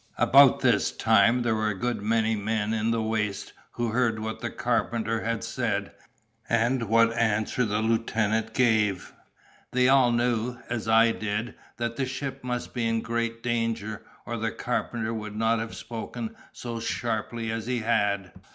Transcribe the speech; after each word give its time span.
About 0.17 0.61
this 0.61 0.91
time 0.91 1.43
there 1.43 1.53
were 1.53 1.69
a 1.69 1.77
good 1.77 2.01
many 2.01 2.35
men 2.35 2.73
in 2.73 2.89
the 2.89 3.03
waist 3.03 3.53
who 3.73 3.89
heard 3.89 4.17
what 4.19 4.39
the 4.39 4.49
carpenter 4.49 5.21
had 5.21 5.43
said, 5.43 5.91
and 6.49 6.89
what 6.89 7.13
answer 7.15 7.65
the 7.65 7.83
lieutenant 7.83 8.55
gave. 8.55 9.13
They 9.73 9.87
all 9.89 10.11
knew, 10.11 10.57
as 10.71 10.87
I 10.87 11.11
did, 11.11 11.53
that 11.77 11.97
the 11.97 12.07
ship 12.07 12.43
must 12.43 12.73
be 12.73 12.87
in 12.87 13.01
great 13.01 13.43
danger, 13.43 14.01
or 14.25 14.37
the 14.37 14.49
carpenter 14.49 15.13
would 15.13 15.35
not 15.35 15.59
have 15.59 15.75
spoken 15.75 16.35
so 16.51 16.79
sharply 16.79 17.51
as 17.51 17.67
he 17.67 17.81
had. 17.81 18.31